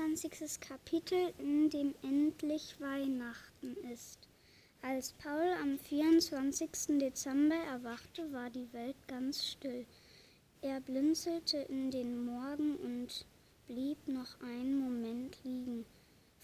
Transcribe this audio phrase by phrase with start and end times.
[0.00, 0.60] 24.
[0.60, 4.28] Kapitel, in dem endlich Weihnachten ist.
[4.80, 6.98] Als Paul am 24.
[6.98, 9.84] Dezember erwachte, war die Welt ganz still.
[10.62, 13.26] Er blinzelte in den Morgen und
[13.66, 15.84] blieb noch einen Moment liegen.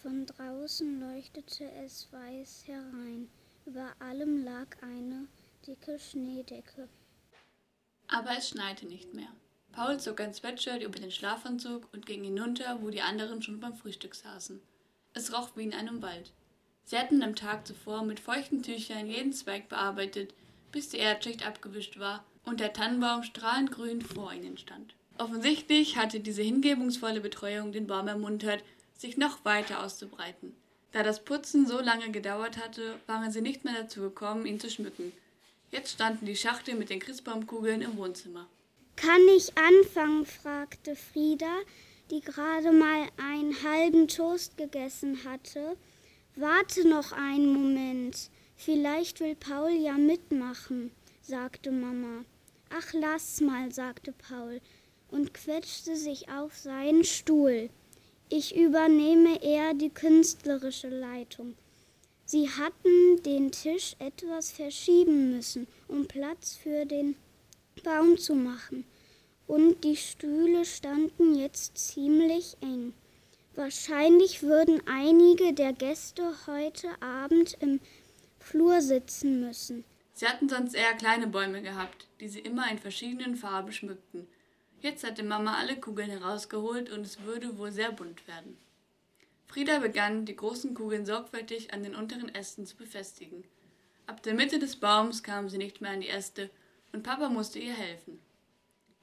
[0.02, 3.30] Von draußen leuchtete es weiß herein.
[3.64, 5.28] Über allem lag eine
[5.66, 6.90] dicke Schneedecke.
[8.08, 9.32] Aber es schneite nicht mehr.
[9.76, 13.74] Paul zog ein Sweatshirt über den Schlafanzug und ging hinunter, wo die anderen schon beim
[13.74, 14.58] Frühstück saßen.
[15.12, 16.32] Es roch wie in einem Wald.
[16.84, 20.32] Sie hatten am Tag zuvor mit feuchten Tüchern jeden Zweig bearbeitet,
[20.72, 24.94] bis die Erdschicht abgewischt war und der Tannenbaum strahlend grün vor ihnen stand.
[25.18, 28.64] Offensichtlich hatte diese hingebungsvolle Betreuung den Baum ermuntert,
[28.96, 30.56] sich noch weiter auszubreiten.
[30.92, 34.70] Da das Putzen so lange gedauert hatte, waren sie nicht mehr dazu gekommen, ihn zu
[34.70, 35.12] schmücken.
[35.70, 38.46] Jetzt standen die Schachtel mit den Christbaumkugeln im Wohnzimmer.
[38.96, 40.24] Kann ich anfangen?
[40.24, 41.58] fragte Frieda,
[42.10, 45.76] die gerade mal einen halben Toast gegessen hatte.
[46.34, 48.30] Warte noch einen Moment.
[48.56, 52.24] Vielleicht will Paul ja mitmachen, sagte Mama.
[52.70, 54.60] Ach, lass mal, sagte Paul
[55.10, 57.70] und quetschte sich auf seinen Stuhl.
[58.28, 61.54] Ich übernehme eher die künstlerische Leitung.
[62.24, 67.14] Sie hatten den Tisch etwas verschieben müssen, um Platz für den
[67.82, 68.84] Baum zu machen,
[69.46, 72.92] und die Stühle standen jetzt ziemlich eng.
[73.54, 77.80] Wahrscheinlich würden einige der Gäste heute Abend im
[78.38, 79.84] Flur sitzen müssen.
[80.12, 84.26] Sie hatten sonst eher kleine Bäume gehabt, die sie immer in verschiedenen Farben schmückten.
[84.80, 88.56] Jetzt hatte Mama alle Kugeln herausgeholt und es würde wohl sehr bunt werden.
[89.46, 93.44] Frieda begann, die großen Kugeln sorgfältig an den unteren Ästen zu befestigen.
[94.06, 96.50] Ab der Mitte des Baums kam sie nicht mehr an die Äste
[96.96, 98.18] und Papa musste ihr helfen.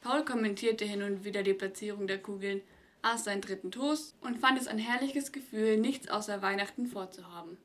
[0.01, 2.61] Paul kommentierte hin und wieder die Platzierung der Kugeln,
[3.03, 7.55] aß seinen dritten Toast und fand es ein herrliches Gefühl, nichts außer Weihnachten vorzuhaben.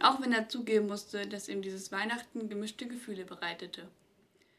[0.00, 3.86] Auch wenn er zugeben musste, dass ihm dieses Weihnachten gemischte Gefühle bereitete.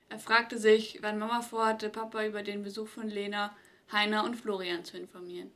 [0.07, 3.53] Er fragte sich, wann Mama vorhatte, Papa über den Besuch von Lena,
[3.91, 5.51] Heiner und Florian zu informieren.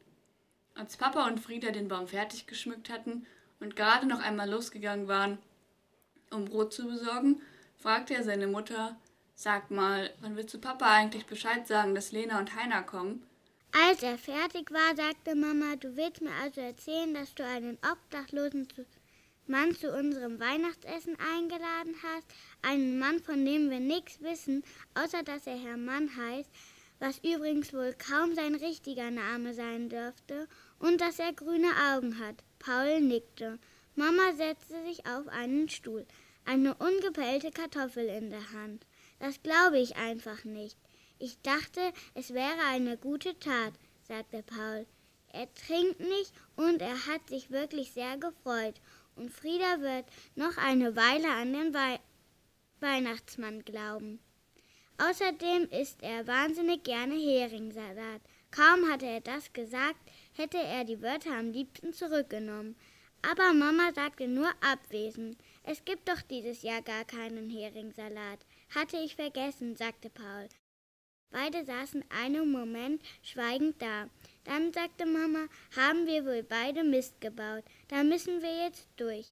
[0.76, 3.26] Als Papa und Frieda den Baum fertig geschmückt hatten
[3.62, 5.38] und gerade noch einmal losgegangen waren,
[6.30, 7.42] um Brot zu besorgen,
[7.78, 8.98] fragte er seine Mutter,
[9.42, 13.26] Sag mal, wann willst du Papa eigentlich Bescheid sagen, dass Lena und Heiner kommen?
[13.72, 18.68] Als er fertig war, sagte Mama, du willst mir also erzählen, dass du einen obdachlosen
[19.48, 22.28] Mann zu unserem Weihnachtsessen eingeladen hast,
[22.64, 24.62] einen Mann, von dem wir nichts wissen,
[24.94, 26.50] außer dass er Herr Mann heißt,
[27.00, 32.44] was übrigens wohl kaum sein richtiger Name sein dürfte, und dass er grüne Augen hat.
[32.60, 33.58] Paul nickte.
[33.96, 36.06] Mama setzte sich auf einen Stuhl,
[36.44, 38.86] eine ungepellte Kartoffel in der Hand.
[39.20, 40.78] Das glaube ich einfach nicht.
[41.20, 41.82] Ich dachte,
[42.14, 44.86] es wäre eine gute Tat, sagte Paul.
[45.32, 48.76] Er trinkt nicht und er hat sich wirklich sehr gefreut.
[49.16, 52.00] Und Frieda wird noch eine Weile an den Wei
[52.80, 54.20] Weihnachtsmann glauben.
[54.98, 58.22] Außerdem isst er wahnsinnig gerne Heringssalat.
[58.52, 60.00] Kaum hatte er das gesagt,
[60.34, 62.76] hätte er die Wörter am liebsten zurückgenommen.
[63.22, 65.38] Aber Mama sagte nur abwesend.
[65.64, 68.40] Es gibt doch dieses Jahr gar keinen Heringssalat.
[68.76, 70.48] Hatte ich vergessen, sagte Paul.
[71.32, 74.10] Beide saßen einen Moment schweigend da.
[74.44, 77.64] Dann sagte Mama, haben wir wohl beide Mist gebaut.
[77.88, 79.32] Da müssen wir jetzt durch.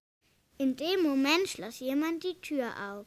[0.58, 3.06] In dem Moment schloss jemand die Tür auf.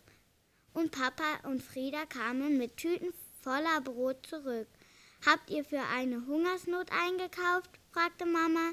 [0.73, 3.12] Und Papa und Frieda kamen mit Tüten
[3.43, 4.69] voller Brot zurück.
[5.27, 7.71] Habt ihr für eine Hungersnot eingekauft?
[7.91, 8.71] fragte Mama.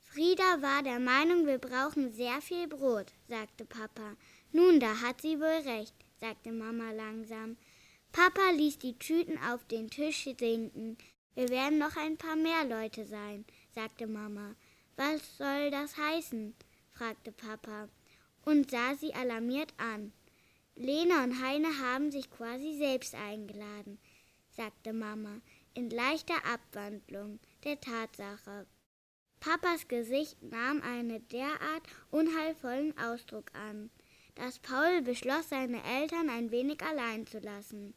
[0.00, 4.16] Frieda war der Meinung, wir brauchen sehr viel Brot, sagte Papa.
[4.50, 7.56] Nun, da hat sie wohl recht sagte Mama langsam.
[8.12, 10.98] Papa ließ die Tüten auf den Tisch sinken.
[11.34, 13.44] Wir werden noch ein paar mehr Leute sein,
[13.74, 14.54] sagte Mama.
[14.96, 16.54] Was soll das heißen?
[16.92, 17.88] fragte Papa
[18.44, 20.12] und sah sie alarmiert an.
[20.74, 23.98] Lena und Heine haben sich quasi selbst eingeladen,
[24.50, 25.40] sagte Mama
[25.74, 28.66] in leichter Abwandlung der Tatsache.
[29.38, 33.90] Papas Gesicht nahm einen derart unheilvollen Ausdruck an
[34.34, 37.94] dass Paul beschloss, seine Eltern ein wenig allein zu lassen.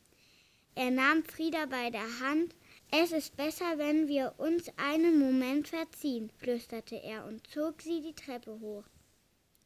[0.75, 2.55] Er nahm Frieda bei der Hand.
[2.91, 8.13] Es ist besser, wenn wir uns einen Moment verziehen, flüsterte er und zog sie die
[8.13, 8.83] Treppe hoch.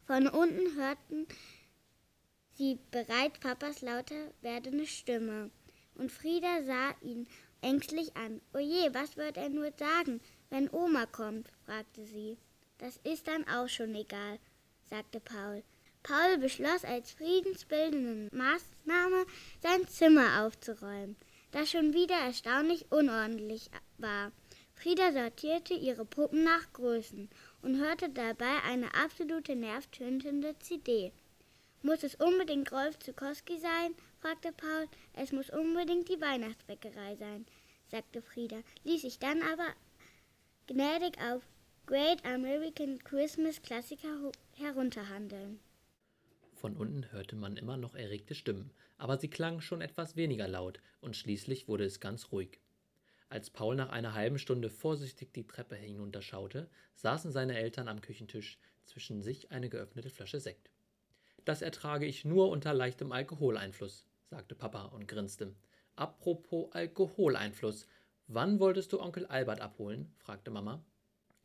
[0.06, 1.28] Von unten hörten
[2.56, 5.52] sie bereits Papas lauter werdende Stimme,
[5.96, 7.28] und Frieda sah ihn
[7.62, 8.42] ängstlich an.
[8.54, 11.50] Oje, was wird er nur sagen, wenn Oma kommt?
[11.66, 12.38] fragte sie.
[12.78, 14.40] Das ist dann auch schon egal,
[14.90, 15.64] sagte Paul.
[16.08, 19.26] Paul beschloss als friedensbildende Maßnahme,
[19.62, 21.18] sein Zimmer aufzuräumen,
[21.52, 24.32] das schon wieder erstaunlich unordentlich war.
[24.74, 27.30] Frieda sortierte ihre Puppen nach Größen
[27.62, 31.12] und hörte dabei eine absolute nervtötende CD.
[31.82, 33.94] Muss es unbedingt Rolf Zukowski sein?
[34.22, 34.88] fragte Paul.
[35.12, 37.46] Es muss unbedingt die Weihnachtsbäckerei sein,
[37.92, 39.68] sagte Frieda, ließ sich dann aber
[40.68, 41.44] gnädig auf
[41.86, 45.60] Great American Christmas Klassiker herunterhandeln.
[46.58, 50.80] Von unten hörte man immer noch erregte Stimmen, aber sie klangen schon etwas weniger laut,
[51.02, 52.60] und schließlich wurde es ganz ruhig.
[53.30, 58.58] Als Paul nach einer halben Stunde vorsichtig die Treppe hinunterschaute, saßen seine Eltern am Küchentisch,
[58.86, 60.72] zwischen sich eine geöffnete Flasche Sekt.
[61.46, 65.54] Das ertrage ich nur unter leichtem Alkoholeinfluss, sagte Papa und grinste.
[65.96, 67.86] Apropos Alkoholeinfluss,
[68.26, 70.12] wann wolltest du Onkel Albert abholen?
[70.18, 70.84] fragte Mama.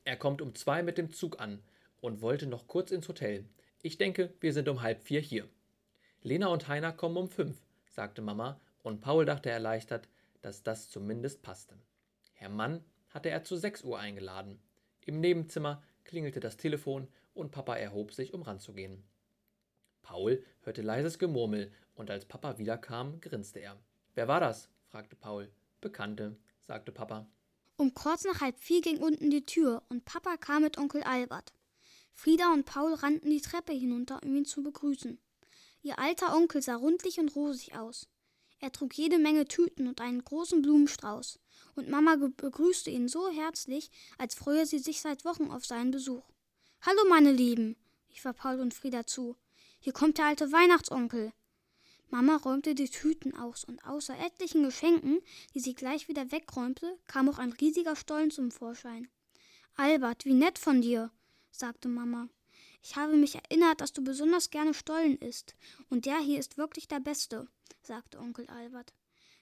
[0.04, 1.62] Er kommt um zwei mit dem Zug an
[2.00, 3.44] und wollte noch kurz ins Hotel.
[3.84, 5.48] Ich denke, wir sind um halb vier hier.
[6.22, 7.56] Lena und Heiner kommen um fünf,
[7.90, 10.08] sagte Mama, und Paul dachte erleichtert,
[10.40, 11.76] dass das zumindest passte.
[12.32, 14.60] Herr Mann hatte er zu sechs Uhr eingeladen.
[15.04, 19.02] Im Nebenzimmer klingelte das Telefon und Papa erhob sich, um ranzugehen.
[20.02, 23.76] Paul hörte leises Gemurmel und als Papa wiederkam, grinste er.
[24.14, 24.68] Wer war das?
[24.90, 25.50] fragte Paul.
[25.80, 27.26] Bekannte, sagte Papa.
[27.76, 31.52] Um kurz nach halb vier ging unten die Tür und Papa kam mit Onkel Albert.
[32.14, 35.18] Frieda und Paul rannten die Treppe hinunter, um ihn zu begrüßen.
[35.82, 38.08] Ihr alter Onkel sah rundlich und rosig aus.
[38.60, 41.40] Er trug jede Menge Tüten und einen großen Blumenstrauß,
[41.74, 46.22] und Mama begrüßte ihn so herzlich, als freue sie sich seit Wochen auf seinen Besuch.
[46.82, 47.76] Hallo, meine Lieben,
[48.08, 49.36] rief er Paul und Frieda zu.
[49.80, 51.32] Hier kommt der alte Weihnachtsonkel.
[52.08, 55.20] Mama räumte die Tüten aus, und außer etlichen Geschenken,
[55.54, 59.08] die sie gleich wieder wegräumte, kam auch ein riesiger Stollen zum Vorschein.
[59.74, 61.10] Albert, wie nett von dir,
[61.52, 62.28] sagte Mama.
[62.82, 65.54] Ich habe mich erinnert, dass du besonders gerne Stollen isst,
[65.88, 67.46] und der hier ist wirklich der beste,
[67.82, 68.92] sagte Onkel Albert.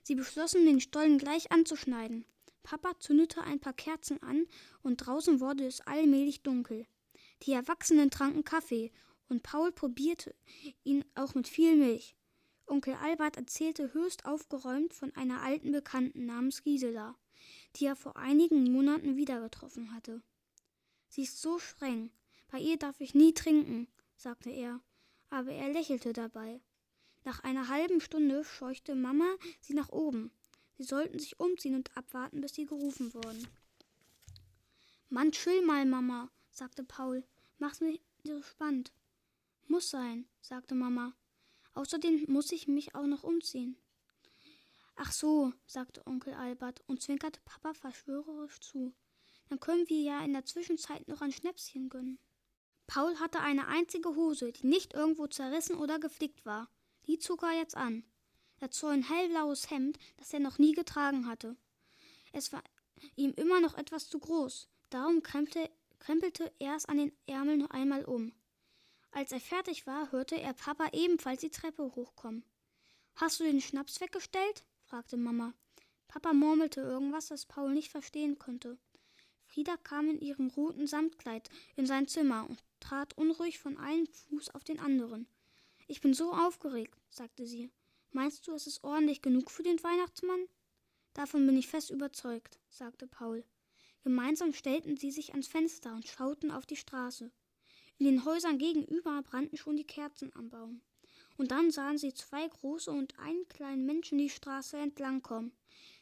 [0.02, 2.26] Sie beschlossen, den Stollen gleich anzuschneiden.
[2.62, 4.46] Papa zündete ein paar Kerzen an,
[4.82, 6.86] und draußen wurde es allmählich dunkel.
[7.44, 8.92] Die Erwachsenen tranken Kaffee,
[9.28, 10.34] und Paul probierte
[10.84, 12.14] ihn auch mit viel Milch.
[12.66, 17.16] Onkel Albert erzählte höchst aufgeräumt von einer alten Bekannten namens Gisela,
[17.76, 20.22] die er vor einigen Monaten wieder getroffen hatte.
[21.10, 22.10] Sie ist so streng,
[22.52, 24.80] bei ihr darf ich nie trinken, sagte er,
[25.28, 26.60] aber er lächelte dabei.
[27.24, 30.30] Nach einer halben Stunde scheuchte Mama sie nach oben.
[30.78, 33.46] Sie sollten sich umziehen und abwarten, bis sie gerufen wurden.
[35.08, 37.24] Mann, chill mal, Mama, sagte Paul.
[37.58, 38.92] Mach's nicht so spannend.
[39.66, 41.12] Muss sein, sagte Mama.
[41.74, 43.76] Außerdem muss ich mich auch noch umziehen.
[44.94, 48.94] Ach so, sagte Onkel Albert und zwinkerte Papa verschwörerisch zu.
[49.50, 52.20] Dann können wir ja in der Zwischenzeit noch ein Schnäpschen gönnen.
[52.86, 56.70] Paul hatte eine einzige Hose, die nicht irgendwo zerrissen oder geflickt war.
[57.08, 58.04] Die zog er jetzt an.
[58.60, 61.56] Dazu ein hellblaues Hemd, das er noch nie getragen hatte.
[62.32, 62.62] Es war
[63.16, 65.68] ihm immer noch etwas zu groß, darum krempelte,
[65.98, 68.32] krempelte er es an den Ärmeln noch einmal um.
[69.10, 72.44] Als er fertig war, hörte er Papa ebenfalls die Treppe hochkommen.
[73.16, 74.64] Hast du den Schnaps weggestellt?
[74.84, 75.54] fragte Mama.
[76.06, 78.78] Papa murmelte irgendwas, das Paul nicht verstehen konnte.
[79.52, 84.50] Frieda kam in ihrem roten Samtkleid in sein Zimmer und trat unruhig von einem Fuß
[84.50, 85.26] auf den anderen.
[85.88, 87.68] Ich bin so aufgeregt, sagte sie.
[88.12, 90.46] Meinst du, es ist ordentlich genug für den Weihnachtsmann?
[91.14, 93.44] Davon bin ich fest überzeugt, sagte Paul.
[94.04, 97.32] Gemeinsam stellten sie sich ans Fenster und schauten auf die Straße.
[97.98, 100.80] In den Häusern gegenüber brannten schon die Kerzen am Baum.
[101.36, 105.52] Und dann sahen sie zwei große und einen kleinen Menschen die Straße entlangkommen,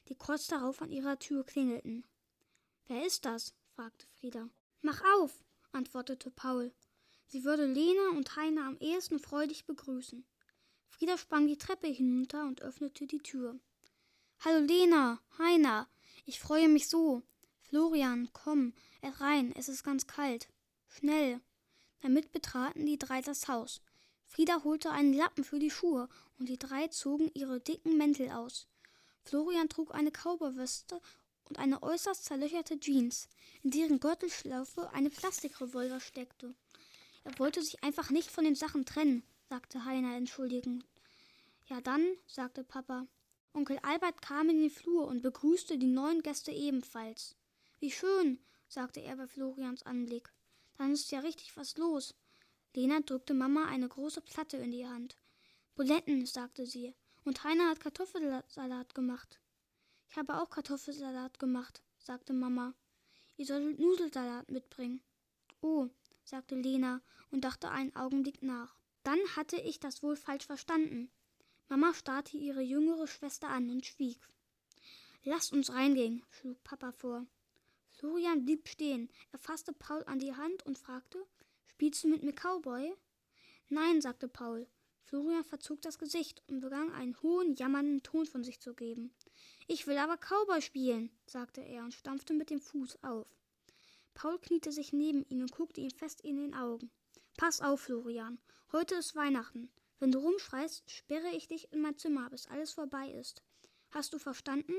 [0.09, 2.05] die kurz darauf an ihrer Tür klingelten.
[2.89, 3.53] Wer ist das?
[3.75, 4.49] fragte Frieda.
[4.81, 6.73] Mach auf, antwortete Paul.
[7.27, 10.25] Sie würde Lena und Heiner am ehesten freudig begrüßen.
[10.89, 13.61] Frieda sprang die Treppe hinunter und öffnete die Tür.
[14.41, 15.87] Hallo Lena, Heiner,
[16.25, 17.23] ich freue mich so.
[17.61, 20.49] Florian, komm, rein, es ist ganz kalt.
[20.89, 21.43] Schnell.
[22.01, 23.83] Damit betraten die drei das Haus.
[24.25, 28.67] Frieda holte einen Lappen für die Schuhe und die drei zogen ihre dicken Mäntel aus.
[29.25, 31.03] Florian trug eine Kauberweste
[31.49, 33.29] und eine äußerst zerlöcherte Jeans,
[33.63, 36.55] in deren Gürtelschlaufe eine Plastikrevolver steckte.
[37.25, 40.85] Er wollte sich einfach nicht von den Sachen trennen, sagte Heiner entschuldigend.
[41.69, 43.07] Ja dann, sagte Papa.
[43.53, 47.35] Onkel Albert kam in den Flur und begrüßte die neuen Gäste ebenfalls.
[47.81, 48.39] Wie schön,
[48.69, 50.33] sagte er bei Florians Anblick.
[50.77, 52.15] Dann ist ja richtig was los.
[52.75, 55.17] Lena drückte Mama eine große Platte in die Hand.
[55.75, 59.41] Buletten, sagte sie, und Heiner hat Kartoffelsalat gemacht.
[60.11, 62.75] Ich habe auch Kartoffelsalat gemacht, sagte Mama.
[63.37, 65.01] Ihr solltet Nudelsalat mitbringen.
[65.61, 65.89] Oh,
[66.25, 67.01] sagte Lena
[67.31, 68.75] und dachte einen Augenblick nach.
[69.05, 71.11] Dann hatte ich das wohl falsch verstanden.
[71.69, 74.19] Mama starrte ihre jüngere Schwester an und schwieg.
[75.25, 77.27] Lasst uns reingehen, schlug Papa vor.
[77.91, 79.11] Florian blieb stehen.
[79.33, 81.27] Er fasste Paul an die Hand und fragte,
[81.67, 82.95] Spielst du mit mir Cowboy?
[83.69, 84.67] Nein, sagte Paul.
[85.09, 89.11] Florian verzog das Gesicht und begann einen hohen, jammernden Ton von sich zu geben.
[89.67, 93.27] Ich will aber Cowboy spielen, sagte er und stampfte mit dem Fuß auf.
[94.13, 96.91] Paul kniete sich neben ihn und guckte ihm fest in den Augen.
[97.39, 98.39] Pass auf, Florian.
[98.71, 99.71] Heute ist Weihnachten.
[99.99, 103.43] Wenn du rumschreist, sperre ich dich in mein Zimmer, bis alles vorbei ist.
[103.91, 104.75] Hast du verstanden?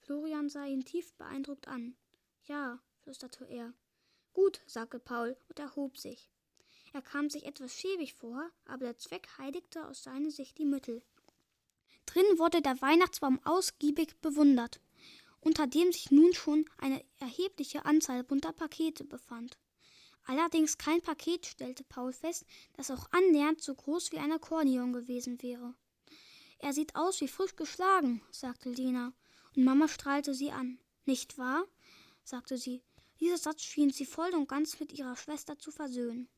[0.00, 1.96] Florian sah ihn tief beeindruckt an.
[2.42, 3.72] Ja, flüsterte er.
[4.32, 6.33] Gut, sagte Paul und erhob sich.
[6.94, 11.02] Er kam sich etwas schäbig vor, aber der Zweck heiligte aus seiner Sicht die Mittel.
[12.06, 14.80] Drin wurde der Weihnachtsbaum ausgiebig bewundert,
[15.40, 19.58] unter dem sich nun schon eine erhebliche Anzahl bunter Pakete befand.
[20.26, 25.42] Allerdings kein Paket, stellte Paul fest, das auch annähernd so groß wie ein Akkordeon gewesen
[25.42, 25.74] wäre.
[26.60, 29.12] Er sieht aus wie frisch geschlagen, sagte Lena,
[29.56, 30.78] und Mama strahlte sie an.
[31.06, 31.66] Nicht wahr?
[32.22, 32.84] sagte sie.
[33.18, 36.28] Dieser Satz schien sie voll und ganz mit ihrer Schwester zu versöhnen.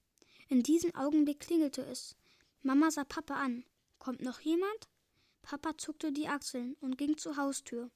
[0.48, 2.14] In diesem Augenblick klingelte es.
[2.62, 3.64] Mama sah Papa an.
[3.98, 4.88] Kommt noch jemand?
[5.42, 7.90] Papa zuckte die Achseln und ging zur Haustür.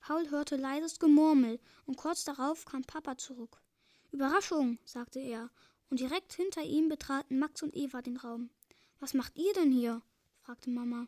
[0.00, 3.62] Paul hörte leises Gemurmel und kurz darauf kam Papa zurück.
[4.10, 5.50] Überraschung, sagte er,
[5.90, 8.50] und direkt hinter ihm betraten Max und Eva den Raum.
[8.98, 10.02] Was macht ihr denn hier?
[10.40, 11.06] fragte Mama.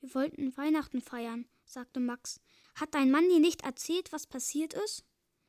[0.00, 2.40] Wir wollten Weihnachten feiern, sagte Max.
[2.74, 5.04] Hat dein Mann dir nicht erzählt, was passiert ist?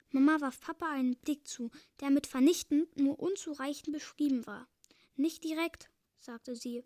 [0.10, 1.72] Mama warf Papa einen Blick zu,
[2.02, 4.68] der mit vernichtend nur unzureichend beschrieben war.
[5.16, 5.90] Nicht direkt,
[6.20, 6.84] sagte sie.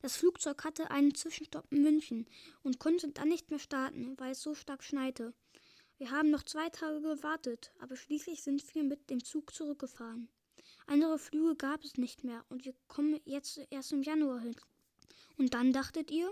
[0.00, 2.26] Das Flugzeug hatte einen Zwischenstopp in München
[2.62, 5.34] und konnte dann nicht mehr starten, weil es so stark schneite.
[5.98, 10.28] Wir haben noch zwei Tage gewartet, aber schließlich sind wir mit dem Zug zurückgefahren.
[10.86, 14.56] Andere Flüge gab es nicht mehr und wir kommen jetzt erst im Januar hin.
[15.38, 16.30] Und dann dachtet ihr?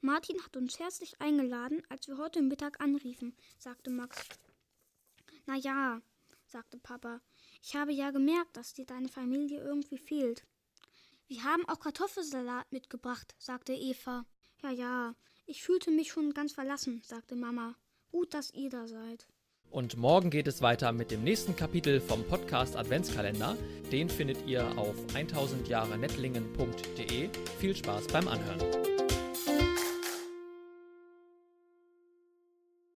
[0.00, 4.28] Martin hat uns herzlich eingeladen, als wir heute Mittag anriefen, sagte Max.
[5.46, 6.02] Na ja,
[6.46, 7.20] sagte Papa.
[7.62, 10.44] Ich habe ja gemerkt, dass dir deine Familie irgendwie fehlt.
[11.28, 14.24] Wir haben auch Kartoffelsalat mitgebracht, sagte Eva.
[14.62, 17.74] Ja, ja, ich fühlte mich schon ganz verlassen, sagte Mama.
[18.10, 19.28] Gut, dass ihr da seid.
[19.70, 23.58] Und morgen geht es weiter mit dem nächsten Kapitel vom Podcast Adventskalender.
[23.92, 27.28] Den findet ihr auf 1000jahrenettlingen.de.
[27.58, 28.97] Viel Spaß beim Anhören.